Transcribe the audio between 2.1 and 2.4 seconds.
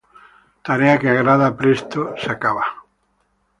se